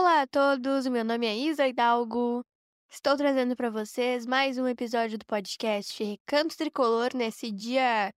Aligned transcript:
Olá 0.00 0.22
a 0.22 0.26
todos, 0.28 0.86
meu 0.86 1.04
nome 1.04 1.26
é 1.26 1.36
Isa 1.36 1.66
Hidalgo. 1.66 2.44
Estou 2.88 3.16
trazendo 3.16 3.56
para 3.56 3.68
vocês 3.68 4.24
mais 4.26 4.56
um 4.56 4.68
episódio 4.68 5.18
do 5.18 5.26
podcast 5.26 6.04
Recanto 6.04 6.56
Tricolor 6.56 7.16
nesse 7.16 7.50
dia 7.50 8.14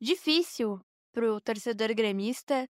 difícil 0.00 0.80
para 1.12 1.32
o 1.32 1.40
torcedor 1.40 1.92
gremista. 1.92 2.68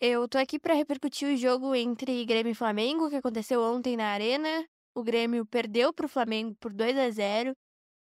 Eu 0.00 0.26
tô 0.26 0.38
aqui 0.38 0.58
para 0.58 0.72
repercutir 0.72 1.28
o 1.28 1.36
jogo 1.36 1.74
entre 1.74 2.24
Grêmio 2.24 2.52
e 2.52 2.54
Flamengo 2.54 3.10
que 3.10 3.16
aconteceu 3.16 3.62
ontem 3.62 3.98
na 3.98 4.06
Arena. 4.06 4.66
O 4.94 5.02
Grêmio 5.02 5.44
perdeu 5.44 5.92
para 5.92 6.06
o 6.06 6.08
Flamengo 6.08 6.56
por 6.58 6.72
2 6.72 6.96
a 6.96 7.10
0 7.10 7.54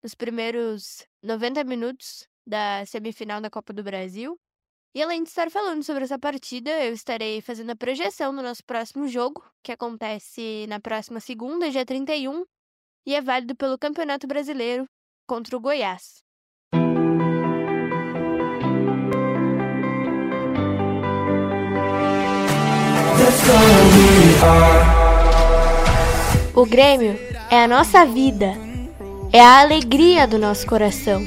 nos 0.01 0.15
primeiros 0.15 1.05
90 1.21 1.63
minutos 1.65 2.27
da 2.47 2.83
semifinal 2.87 3.39
da 3.39 3.51
Copa 3.51 3.71
do 3.71 3.83
Brasil. 3.83 4.39
E 4.95 5.03
além 5.03 5.23
de 5.23 5.29
estar 5.29 5.51
falando 5.51 5.83
sobre 5.83 6.05
essa 6.05 6.17
partida, 6.17 6.71
eu 6.85 6.93
estarei 6.93 7.41
fazendo 7.41 7.69
a 7.71 7.75
projeção 7.75 8.33
do 8.33 8.41
nosso 8.41 8.63
próximo 8.63 9.09
jogo, 9.09 9.43
que 9.61 9.73
acontece 9.73 10.65
na 10.69 10.79
próxima 10.79 11.19
segunda, 11.19 11.69
dia 11.69 11.85
31, 11.85 12.45
e 13.05 13.13
é 13.13 13.21
válido 13.21 13.53
pelo 13.57 13.77
Campeonato 13.77 14.25
Brasileiro 14.25 14.87
contra 15.27 15.57
o 15.57 15.59
Goiás. 15.59 16.23
O 26.55 26.65
Grêmio 26.65 27.19
é 27.51 27.61
a 27.61 27.67
nossa 27.67 28.05
vida, 28.05 28.53
é 29.33 29.41
a 29.41 29.59
alegria 29.59 30.25
do 30.25 30.39
nosso 30.39 30.65
coração. 30.65 31.21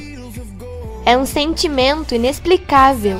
É 1.05 1.15
um 1.15 1.25
sentimento 1.27 2.15
inexplicável 2.15 3.19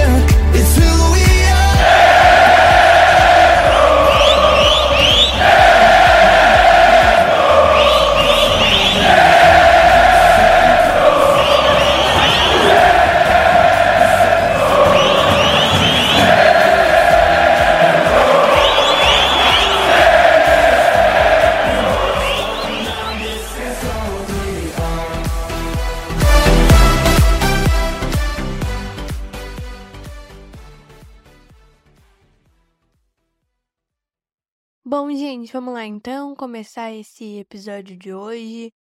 Bom, 34.93 35.09
gente, 35.15 35.53
vamos 35.53 35.73
lá 35.73 35.85
então 35.85 36.35
começar 36.35 36.91
esse 36.91 37.37
episódio 37.37 37.95
de 37.95 38.13
hoje 38.13 38.73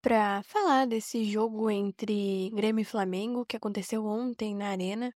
para 0.00 0.40
falar 0.44 0.86
desse 0.86 1.24
jogo 1.24 1.68
entre 1.68 2.48
Grêmio 2.50 2.82
e 2.82 2.84
Flamengo 2.84 3.44
que 3.44 3.56
aconteceu 3.56 4.06
ontem 4.06 4.54
na 4.54 4.68
Arena. 4.68 5.12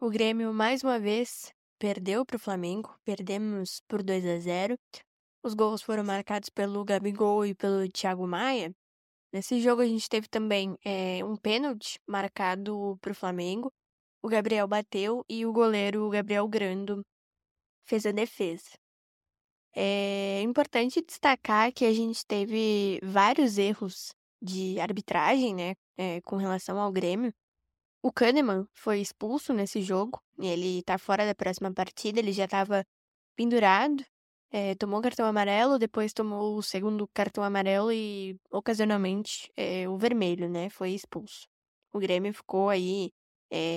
O 0.00 0.08
Grêmio 0.08 0.54
mais 0.54 0.84
uma 0.84 1.00
vez 1.00 1.52
perdeu 1.80 2.24
para 2.24 2.36
o 2.36 2.38
Flamengo, 2.38 2.94
perdemos 3.04 3.80
por 3.88 4.04
2 4.04 4.24
a 4.24 4.38
0. 4.38 4.78
Os 5.42 5.52
gols 5.52 5.82
foram 5.82 6.04
marcados 6.04 6.48
pelo 6.48 6.84
Gabigol 6.84 7.44
e 7.44 7.52
pelo 7.52 7.90
Thiago 7.90 8.28
Maia. 8.28 8.72
Nesse 9.32 9.60
jogo 9.60 9.82
a 9.82 9.86
gente 9.86 10.08
teve 10.08 10.28
também 10.28 10.78
é, 10.84 11.24
um 11.24 11.36
pênalti 11.36 11.98
marcado 12.06 12.96
para 13.00 13.10
o 13.10 13.16
Flamengo. 13.16 13.72
O 14.22 14.28
Gabriel 14.28 14.68
bateu 14.68 15.24
e 15.28 15.44
o 15.44 15.52
goleiro 15.52 16.08
Gabriel 16.08 16.46
Grando 16.46 17.04
fez 17.84 18.06
a 18.06 18.12
defesa. 18.12 18.78
É 19.74 20.40
importante 20.42 21.00
destacar 21.00 21.72
que 21.72 21.84
a 21.84 21.92
gente 21.92 22.26
teve 22.26 22.98
vários 23.02 23.56
erros 23.58 24.12
de 24.42 24.80
arbitragem, 24.80 25.54
né, 25.54 25.74
é, 25.96 26.20
com 26.22 26.36
relação 26.36 26.80
ao 26.80 26.90
Grêmio. 26.90 27.32
O 28.02 28.12
Kahneman 28.12 28.66
foi 28.74 29.00
expulso 29.00 29.52
nesse 29.52 29.82
jogo, 29.82 30.20
ele 30.38 30.82
tá 30.84 30.98
fora 30.98 31.26
da 31.26 31.34
próxima 31.34 31.72
partida, 31.72 32.18
ele 32.18 32.32
já 32.32 32.46
estava 32.46 32.84
pendurado, 33.36 34.04
é, 34.50 34.74
tomou 34.76 35.00
cartão 35.02 35.26
amarelo, 35.26 35.78
depois 35.78 36.12
tomou 36.12 36.56
o 36.56 36.62
segundo 36.62 37.06
cartão 37.14 37.44
amarelo 37.44 37.92
e, 37.92 38.36
ocasionalmente, 38.50 39.50
é, 39.56 39.88
o 39.88 39.98
vermelho, 39.98 40.48
né, 40.48 40.70
foi 40.70 40.90
expulso. 40.92 41.46
O 41.92 41.98
Grêmio 41.98 42.32
ficou 42.34 42.70
aí 42.70 43.10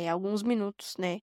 alguns 0.10 0.44
minutos, 0.44 0.96
né, 0.98 1.20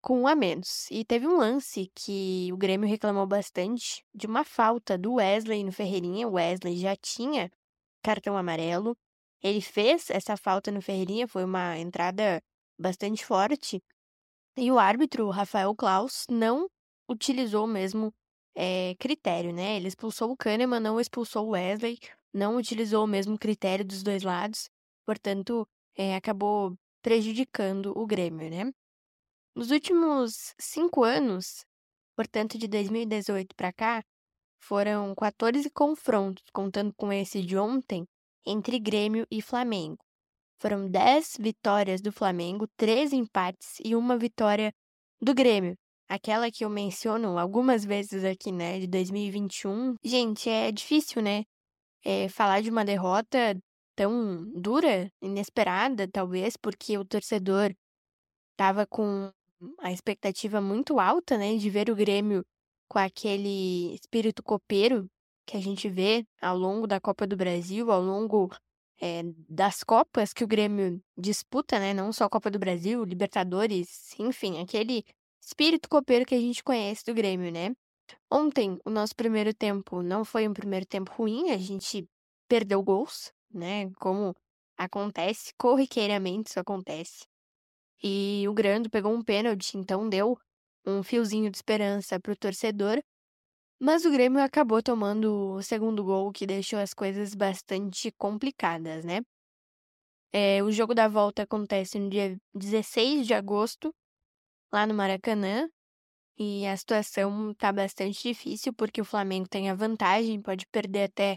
com 0.00 0.22
um 0.22 0.26
a 0.26 0.34
menos. 0.34 0.90
E 0.90 1.04
teve 1.04 1.26
um 1.26 1.36
lance 1.36 1.90
que 1.94 2.50
o 2.52 2.56
Grêmio 2.56 2.88
reclamou 2.88 3.26
bastante 3.26 4.04
de 4.14 4.26
uma 4.26 4.44
falta 4.44 4.96
do 4.96 5.14
Wesley 5.14 5.64
no 5.64 5.72
Ferreirinha. 5.72 6.26
O 6.28 6.32
Wesley 6.32 6.76
já 6.78 6.96
tinha 6.96 7.50
cartão 8.02 8.36
amarelo. 8.36 8.96
Ele 9.42 9.60
fez 9.60 10.10
essa 10.10 10.36
falta 10.36 10.70
no 10.70 10.82
Ferreirinha, 10.82 11.26
foi 11.28 11.44
uma 11.44 11.78
entrada 11.78 12.42
bastante 12.78 13.24
forte. 13.24 13.82
E 14.56 14.70
o 14.70 14.78
árbitro, 14.78 15.28
Rafael 15.30 15.74
Klaus, 15.74 16.26
não 16.30 16.68
utilizou 17.08 17.64
o 17.64 17.68
mesmo 17.68 18.12
é, 18.54 18.94
critério, 18.98 19.52
né? 19.52 19.76
Ele 19.76 19.88
expulsou 19.88 20.30
o 20.30 20.36
Kahneman, 20.36 20.80
não 20.80 21.00
expulsou 21.00 21.46
o 21.46 21.50
Wesley, 21.50 21.98
não 22.32 22.56
utilizou 22.56 23.04
o 23.04 23.08
mesmo 23.08 23.38
critério 23.38 23.84
dos 23.84 24.02
dois 24.02 24.22
lados, 24.22 24.68
portanto, 25.06 25.66
é, 25.96 26.14
acabou 26.14 26.76
prejudicando 27.02 27.92
o 27.96 28.06
Grêmio, 28.06 28.50
né? 28.50 28.72
Nos 29.54 29.70
últimos 29.70 30.54
cinco 30.60 31.02
anos, 31.02 31.64
portanto 32.16 32.56
de 32.56 32.68
2018 32.68 33.54
para 33.56 33.72
cá, 33.72 34.02
foram 34.60 35.14
14 35.14 35.68
confrontos, 35.70 36.44
contando 36.52 36.92
com 36.96 37.12
esse 37.12 37.42
de 37.42 37.56
ontem, 37.56 38.06
entre 38.46 38.78
Grêmio 38.78 39.26
e 39.30 39.42
Flamengo. 39.42 39.98
Foram 40.60 40.88
10 40.88 41.36
vitórias 41.40 42.00
do 42.00 42.12
Flamengo, 42.12 42.68
3 42.76 43.12
empates 43.12 43.78
e 43.84 43.96
uma 43.96 44.16
vitória 44.16 44.72
do 45.20 45.34
Grêmio. 45.34 45.74
Aquela 46.08 46.50
que 46.50 46.64
eu 46.64 46.70
menciono 46.70 47.38
algumas 47.38 47.84
vezes 47.84 48.24
aqui, 48.24 48.52
né, 48.52 48.78
de 48.78 48.86
2021. 48.86 49.94
Gente, 50.04 50.48
é 50.48 50.70
difícil, 50.70 51.22
né, 51.22 51.44
é, 52.04 52.28
falar 52.28 52.60
de 52.62 52.70
uma 52.70 52.84
derrota 52.84 53.58
tão 53.96 54.44
dura, 54.54 55.10
inesperada, 55.22 56.08
talvez, 56.08 56.56
porque 56.56 56.96
o 56.98 57.04
torcedor 57.04 57.74
estava 58.52 58.86
com 58.86 59.30
a 59.78 59.92
expectativa 59.92 60.60
muito 60.60 60.98
alta, 61.00 61.36
né, 61.38 61.56
de 61.56 61.70
ver 61.70 61.90
o 61.90 61.94
Grêmio 61.96 62.44
com 62.88 62.98
aquele 62.98 63.94
espírito 63.94 64.42
copeiro 64.42 65.06
que 65.46 65.56
a 65.56 65.60
gente 65.60 65.88
vê 65.88 66.24
ao 66.40 66.56
longo 66.56 66.86
da 66.86 67.00
Copa 67.00 67.26
do 67.26 67.36
Brasil, 67.36 67.90
ao 67.90 68.00
longo 68.02 68.50
é, 69.00 69.22
das 69.48 69.82
Copas 69.84 70.32
que 70.32 70.44
o 70.44 70.48
Grêmio 70.48 71.00
disputa, 71.16 71.78
né, 71.78 71.94
não 71.94 72.12
só 72.12 72.24
a 72.24 72.30
Copa 72.30 72.50
do 72.50 72.58
Brasil, 72.58 73.04
Libertadores, 73.04 74.14
enfim, 74.18 74.60
aquele 74.60 75.04
espírito 75.40 75.88
copeiro 75.88 76.24
que 76.26 76.34
a 76.34 76.40
gente 76.40 76.62
conhece 76.62 77.04
do 77.04 77.14
Grêmio, 77.14 77.50
né. 77.52 77.74
Ontem, 78.30 78.78
o 78.84 78.90
nosso 78.90 79.14
primeiro 79.16 79.54
tempo 79.54 80.02
não 80.02 80.24
foi 80.24 80.48
um 80.48 80.54
primeiro 80.54 80.86
tempo 80.86 81.12
ruim, 81.12 81.50
a 81.50 81.58
gente 81.58 82.06
perdeu 82.48 82.82
gols, 82.82 83.32
né, 83.52 83.90
como 84.00 84.34
acontece, 84.78 85.52
corriqueiramente 85.58 86.50
isso 86.50 86.60
acontece. 86.60 87.29
E 88.02 88.46
o 88.48 88.54
Grando 88.54 88.90
pegou 88.90 89.12
um 89.12 89.22
pênalti, 89.22 89.76
então 89.76 90.08
deu 90.08 90.38
um 90.86 91.02
fiozinho 91.02 91.50
de 91.50 91.56
esperança 91.56 92.18
para 92.18 92.32
o 92.32 92.36
torcedor. 92.36 93.00
Mas 93.80 94.04
o 94.04 94.10
Grêmio 94.10 94.42
acabou 94.42 94.82
tomando 94.82 95.54
o 95.54 95.62
segundo 95.62 96.04
gol, 96.04 96.32
que 96.32 96.46
deixou 96.46 96.78
as 96.78 96.94
coisas 96.94 97.34
bastante 97.34 98.12
complicadas, 98.12 99.04
né? 99.04 99.20
É, 100.32 100.62
o 100.62 100.70
jogo 100.70 100.94
da 100.94 101.08
volta 101.08 101.42
acontece 101.42 101.98
no 101.98 102.08
dia 102.08 102.36
16 102.54 103.26
de 103.26 103.34
agosto, 103.34 103.92
lá 104.72 104.86
no 104.86 104.94
Maracanã. 104.94 105.68
E 106.38 106.66
a 106.66 106.76
situação 106.76 107.54
tá 107.54 107.72
bastante 107.72 108.22
difícil, 108.28 108.72
porque 108.74 109.00
o 109.00 109.04
Flamengo 109.04 109.48
tem 109.48 109.70
a 109.70 109.74
vantagem, 109.74 110.40
pode 110.42 110.66
perder 110.68 111.04
até 111.04 111.36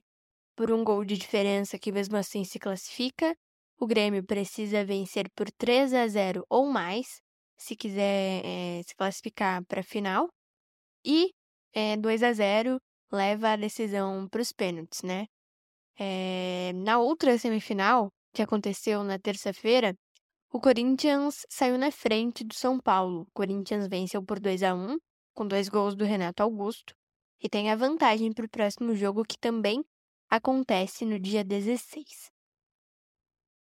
por 0.55 0.71
um 0.71 0.83
gol 0.83 1.05
de 1.05 1.17
diferença, 1.17 1.79
que 1.79 1.91
mesmo 1.91 2.17
assim 2.17 2.43
se 2.45 2.59
classifica. 2.59 3.35
O 3.83 3.85
Grêmio 3.85 4.23
precisa 4.23 4.85
vencer 4.85 5.29
por 5.35 5.51
3 5.51 5.93
a 5.93 6.07
0 6.07 6.45
ou 6.49 6.65
mais 6.71 7.19
se 7.57 7.75
quiser 7.75 8.41
é, 8.45 8.81
se 8.81 8.95
classificar 8.95 9.61
para 9.65 9.81
a 9.81 9.83
final. 9.83 10.29
E 11.05 11.31
é, 11.73 11.97
2 11.97 12.23
a 12.23 12.31
0 12.31 12.79
leva 13.11 13.49
a 13.49 13.55
decisão 13.57 14.25
para 14.29 14.41
os 14.41 14.53
pênaltis, 14.53 15.01
né? 15.03 15.25
É, 15.99 16.71
na 16.75 16.97
outra 16.97 17.37
semifinal, 17.37 18.07
que 18.33 18.41
aconteceu 18.41 19.03
na 19.03 19.19
terça-feira, 19.19 19.93
o 20.49 20.61
Corinthians 20.61 21.45
saiu 21.49 21.77
na 21.77 21.91
frente 21.91 22.45
do 22.45 22.53
São 22.53 22.79
Paulo. 22.79 23.23
O 23.23 23.31
Corinthians 23.33 23.89
venceu 23.89 24.23
por 24.23 24.39
2 24.39 24.63
a 24.63 24.73
1 24.73 24.97
com 25.33 25.45
dois 25.45 25.67
gols 25.67 25.93
do 25.93 26.05
Renato 26.05 26.41
Augusto. 26.41 26.93
e 27.43 27.49
tem 27.49 27.69
a 27.69 27.75
vantagem 27.75 28.31
para 28.31 28.45
o 28.45 28.49
próximo 28.49 28.95
jogo 28.95 29.25
que 29.25 29.37
também 29.37 29.83
acontece 30.29 31.03
no 31.03 31.19
dia 31.19 31.43
16. 31.43 32.32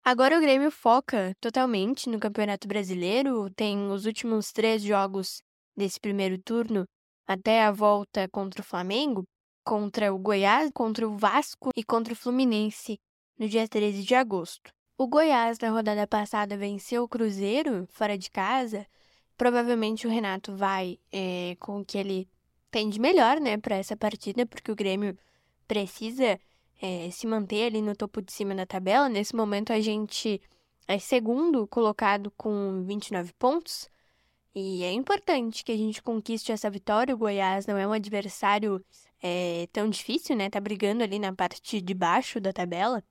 Agora 0.04 0.36
o 0.36 0.40
Grêmio 0.40 0.72
foca 0.72 1.32
totalmente 1.40 2.08
no 2.08 2.18
Campeonato 2.18 2.66
Brasileiro, 2.66 3.48
tem 3.50 3.88
os 3.88 4.04
últimos 4.04 4.50
três 4.50 4.82
jogos 4.82 5.40
desse 5.76 6.00
primeiro 6.00 6.36
turno 6.38 6.84
até 7.24 7.62
a 7.62 7.70
volta 7.70 8.28
contra 8.28 8.62
o 8.62 8.64
Flamengo, 8.64 9.22
contra 9.64 10.12
o 10.12 10.18
Goiás, 10.18 10.72
contra 10.74 11.08
o 11.08 11.16
Vasco 11.16 11.70
e 11.76 11.84
contra 11.84 12.14
o 12.14 12.16
Fluminense 12.16 12.98
no 13.38 13.48
dia 13.48 13.68
13 13.68 14.02
de 14.02 14.12
agosto. 14.16 14.72
O 14.98 15.06
Goiás, 15.06 15.60
na 15.60 15.70
rodada 15.70 16.04
passada, 16.04 16.56
venceu 16.56 17.04
o 17.04 17.08
Cruzeiro 17.08 17.86
fora 17.92 18.18
de 18.18 18.28
casa. 18.28 18.84
Provavelmente 19.36 20.04
o 20.04 20.10
Renato 20.10 20.56
vai 20.56 20.98
é, 21.12 21.56
com 21.60 21.80
o 21.80 21.84
que 21.84 21.96
ele 21.96 22.28
tem 22.72 22.90
de 22.90 22.98
melhor, 22.98 23.38
né, 23.38 23.56
para 23.56 23.76
essa 23.76 23.96
partida, 23.96 24.44
porque 24.46 24.72
o 24.72 24.76
Grêmio 24.76 25.16
precisa 25.68 26.40
é, 26.82 27.08
se 27.12 27.28
manter 27.28 27.66
ali 27.66 27.80
no 27.80 27.94
topo 27.94 28.20
de 28.20 28.32
cima 28.32 28.56
da 28.56 28.66
tabela. 28.66 29.08
Nesse 29.08 29.36
momento, 29.36 29.72
a 29.72 29.80
gente 29.80 30.42
é 30.88 30.98
segundo 30.98 31.64
colocado 31.68 32.30
com 32.32 32.82
29 32.84 33.32
pontos. 33.34 33.88
E 34.52 34.82
é 34.82 34.92
importante 34.92 35.64
que 35.64 35.70
a 35.70 35.76
gente 35.76 36.02
conquiste 36.02 36.50
essa 36.50 36.68
vitória. 36.68 37.14
O 37.14 37.18
Goiás 37.18 37.66
não 37.66 37.78
é 37.78 37.86
um 37.86 37.92
adversário 37.92 38.84
é, 39.22 39.68
tão 39.72 39.88
difícil, 39.88 40.34
né? 40.34 40.50
Tá 40.50 40.60
brigando 40.60 41.04
ali 41.04 41.20
na 41.20 41.32
parte 41.32 41.80
de 41.80 41.94
baixo 41.94 42.40
da 42.40 42.52
tabela. 42.52 43.02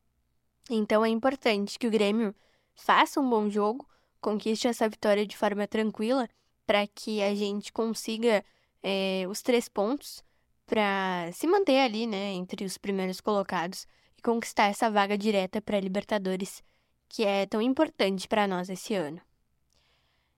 Então 0.70 1.06
é 1.06 1.10
importante 1.10 1.80
que 1.80 1.88
o 1.88 1.92
Grêmio 1.92 2.36
faça 2.76 3.22
um 3.22 3.30
bom 3.30 3.50
jogo, 3.50 3.88
conquiste 4.20 4.68
essa 4.68 4.88
vitória 4.88 5.26
de 5.26 5.36
forma 5.38 5.66
tranquila, 5.66 6.28
para 6.68 6.86
que 6.88 7.22
a 7.24 7.34
gente 7.34 7.72
consiga 7.72 8.44
é, 8.84 9.26
os 9.30 9.42
três 9.42 9.70
pontos 9.70 10.24
para 10.72 11.30
se 11.34 11.46
manter 11.48 11.80
ali, 11.80 12.08
né, 12.08 12.32
entre 12.32 12.64
os 12.64 12.78
primeiros 12.78 13.20
colocados 13.20 13.86
e 14.18 14.22
conquistar 14.22 14.68
essa 14.68 14.90
vaga 14.90 15.18
direta 15.18 15.62
para 15.62 15.76
a 15.76 15.82
Libertadores, 15.82 16.64
que 17.10 17.26
é 17.26 17.46
tão 17.46 17.62
importante 17.62 18.26
para 18.26 18.48
nós 18.48 18.70
esse 18.70 18.96
ano. 18.96 19.20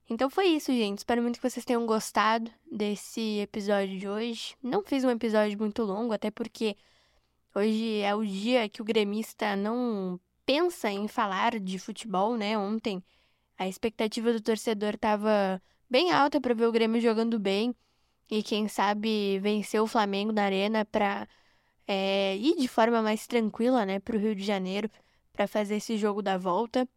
Então 0.09 0.31
foi 0.31 0.47
isso, 0.47 0.71
gente. 0.71 0.97
Espero 0.97 1.21
muito 1.21 1.39
que 1.39 1.47
vocês 1.47 1.63
tenham 1.63 1.85
gostado 1.85 2.49
desse 2.65 3.41
episódio 3.41 3.99
de 3.99 4.07
hoje. 4.09 4.55
Não 4.63 4.81
fiz 4.81 5.03
um 5.03 5.11
episódio 5.11 5.55
muito 5.59 5.83
longo, 5.83 6.13
até 6.13 6.31
porque 6.31 6.75
hoje 7.53 7.99
é 7.99 8.15
o 8.15 8.25
dia 8.25 8.67
que 8.67 8.81
o 8.81 8.85
gremista 8.85 9.55
não 9.55 10.19
pensa 10.47 10.89
em 10.89 11.07
falar 11.07 11.59
de 11.59 11.77
futebol, 11.77 12.35
né? 12.35 12.57
Ontem 12.57 13.03
a 13.55 13.67
expectativa 13.67 14.33
do 14.33 14.41
torcedor 14.41 14.95
estava 14.95 15.61
bem 15.87 16.11
alta 16.11 16.41
para 16.41 16.55
ver 16.55 16.65
o 16.65 16.71
Grêmio 16.71 16.99
jogando 16.99 17.37
bem 17.37 17.75
e 18.33 18.41
quem 18.41 18.67
sabe 18.67 19.37
vencer 19.39 19.79
o 19.79 19.85
Flamengo 19.85 20.31
na 20.31 20.43
arena 20.43 20.83
para 20.85 21.27
é, 21.87 22.35
ir 22.37 22.55
de 22.57 22.67
forma 22.67 22.99
mais 22.99 23.27
tranquila, 23.27 23.85
né, 23.85 23.99
para 23.99 24.15
o 24.15 24.19
Rio 24.19 24.35
de 24.35 24.43
Janeiro 24.43 24.89
para 25.31 25.47
fazer 25.47 25.75
esse 25.75 25.97
jogo 25.97 26.19
da 26.19 26.35
volta. 26.35 26.87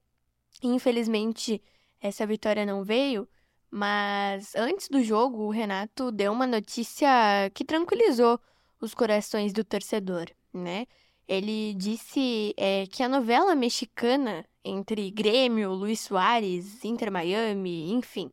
Infelizmente 0.62 1.62
essa 2.00 2.26
vitória 2.26 2.64
não 2.64 2.82
veio, 2.82 3.28
mas 3.70 4.54
antes 4.54 4.88
do 4.88 5.02
jogo, 5.02 5.42
o 5.42 5.50
Renato 5.50 6.10
deu 6.10 6.32
uma 6.32 6.46
notícia 6.46 7.08
que 7.52 7.66
tranquilizou 7.66 8.40
os 8.80 8.94
corações 8.94 9.52
do 9.52 9.62
torcedor, 9.62 10.26
né? 10.54 10.86
Ele 11.28 11.74
disse 11.74 12.54
é, 12.56 12.86
que 12.86 13.02
a 13.02 13.08
novela 13.08 13.54
mexicana 13.54 14.46
entre 14.64 15.10
Grêmio, 15.10 15.72
Luiz 15.74 16.00
Soares, 16.00 16.82
Inter 16.84 17.10
Miami, 17.10 17.92
enfim, 17.92 18.30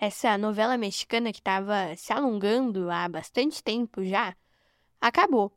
essa 0.00 0.38
novela 0.38 0.78
mexicana 0.78 1.30
que 1.30 1.40
estava 1.40 1.94
se 1.94 2.10
alongando 2.10 2.90
há 2.90 3.06
bastante 3.06 3.62
tempo 3.62 4.02
já, 4.02 4.34
acabou. 4.98 5.52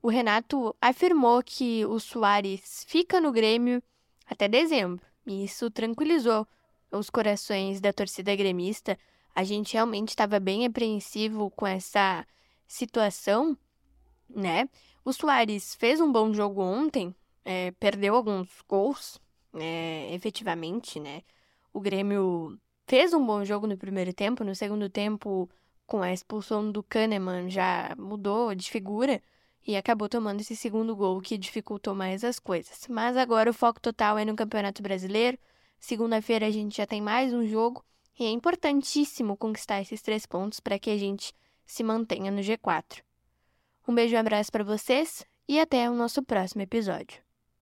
O 0.00 0.08
Renato 0.08 0.74
afirmou 0.80 1.42
que 1.42 1.84
o 1.84 2.00
Soares 2.00 2.84
fica 2.88 3.20
no 3.20 3.30
Grêmio 3.30 3.82
até 4.26 4.48
dezembro, 4.48 5.04
e 5.26 5.44
isso 5.44 5.70
tranquilizou 5.70 6.48
os 6.90 7.10
corações 7.10 7.82
da 7.82 7.92
torcida 7.92 8.34
gremista. 8.34 8.98
A 9.34 9.44
gente 9.44 9.74
realmente 9.74 10.08
estava 10.08 10.40
bem 10.40 10.64
apreensivo 10.64 11.50
com 11.50 11.66
essa 11.66 12.26
situação, 12.66 13.56
né? 14.28 14.70
O 15.04 15.12
Soares 15.12 15.74
fez 15.74 16.00
um 16.00 16.10
bom 16.10 16.32
jogo 16.32 16.62
ontem, 16.62 17.14
é, 17.44 17.72
perdeu 17.72 18.16
alguns 18.16 18.48
gols, 18.66 19.20
é, 19.54 20.14
efetivamente, 20.14 20.98
né? 20.98 21.22
O 21.74 21.80
Grêmio 21.80 22.58
fez 22.86 23.12
um 23.12 23.24
bom 23.24 23.44
jogo 23.44 23.66
no 23.66 23.76
primeiro 23.76 24.12
tempo, 24.12 24.44
no 24.44 24.54
segundo 24.54 24.88
tempo, 24.88 25.48
com 25.86 26.02
a 26.02 26.12
expulsão 26.12 26.70
do 26.70 26.82
Kahneman, 26.82 27.50
já 27.50 27.94
mudou 27.98 28.54
de 28.54 28.70
figura 28.70 29.20
e 29.66 29.76
acabou 29.76 30.08
tomando 30.08 30.40
esse 30.40 30.56
segundo 30.56 30.94
gol 30.96 31.20
que 31.20 31.38
dificultou 31.38 31.94
mais 31.94 32.24
as 32.24 32.38
coisas. 32.38 32.86
Mas 32.88 33.16
agora 33.16 33.50
o 33.50 33.54
foco 33.54 33.80
total 33.80 34.18
é 34.18 34.24
no 34.24 34.34
Campeonato 34.34 34.82
Brasileiro. 34.82 35.38
Segunda-feira 35.78 36.46
a 36.46 36.50
gente 36.50 36.76
já 36.76 36.86
tem 36.86 37.00
mais 37.00 37.32
um 37.32 37.46
jogo 37.46 37.84
e 38.18 38.24
é 38.24 38.30
importantíssimo 38.30 39.36
conquistar 39.36 39.80
esses 39.80 40.02
três 40.02 40.26
pontos 40.26 40.60
para 40.60 40.78
que 40.78 40.90
a 40.90 40.96
gente 40.96 41.32
se 41.64 41.82
mantenha 41.82 42.30
no 42.30 42.40
G4. 42.40 43.02
Um 43.86 43.94
beijo 43.94 44.14
e 44.14 44.16
um 44.16 44.20
abraço 44.20 44.50
para 44.50 44.64
vocês 44.64 45.24
e 45.48 45.58
até 45.58 45.88
o 45.88 45.94
nosso 45.94 46.22
próximo 46.22 46.62
episódio. 46.62 47.31